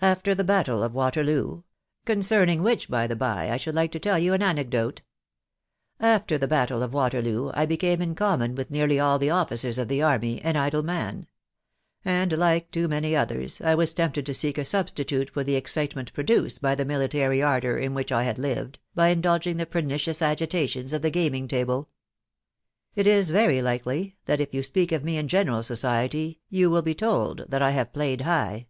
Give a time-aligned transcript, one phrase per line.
[0.00, 1.64] After the battle of Waterloo—
[2.06, 5.02] (concern ing which, by the by, I should like to tell you an anecdote,)—
[5.98, 8.06] after the battle of Waterloo, I became va.
[8.06, 10.70] wtckbrkv ^sk nearly all the officers of the army, m \fi\fc TCtoW, «vW&fc'M» o 4
[10.70, 12.86] 200 THE WIDOW BARNABY.
[12.88, 16.76] many others, I was tempted to seek a substitute for the ex citement produced by
[16.76, 21.02] the military ardour in which I had lived, by indulging in the pernicious agitations of
[21.02, 21.88] the gaming table.
[22.94, 26.82] It is very likely, that if you speak of me in general society, you will
[26.82, 28.68] be told that I have played high.